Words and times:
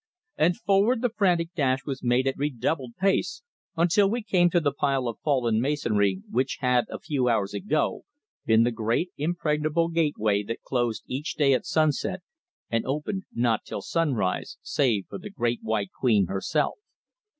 And 0.35 0.57
forward 0.57 1.03
the 1.03 1.11
frantic 1.15 1.53
dash 1.53 1.85
was 1.85 2.01
made 2.01 2.25
at 2.25 2.35
redoubled 2.35 2.95
pace 2.95 3.43
until 3.77 4.09
we 4.09 4.23
came 4.23 4.49
to 4.49 4.59
the 4.59 4.71
pile 4.73 5.07
of 5.07 5.19
fallen 5.19 5.61
masonry, 5.61 6.23
which 6.27 6.57
had, 6.59 6.85
a 6.89 6.97
few 6.97 7.27
hours 7.29 7.53
ago, 7.53 8.05
been 8.43 8.63
the 8.63 8.71
great 8.71 9.11
impregnable 9.15 9.89
gateway 9.89 10.41
that 10.41 10.63
closed 10.63 11.03
each 11.05 11.35
day 11.35 11.53
at 11.53 11.67
sunset, 11.67 12.21
and 12.67 12.83
opened 12.87 13.25
not 13.31 13.63
till 13.63 13.83
sunrise, 13.83 14.57
save 14.63 15.05
for 15.07 15.19
the 15.19 15.29
Great 15.29 15.59
White 15.61 15.91
Queen 15.99 16.25
herself. 16.25 16.79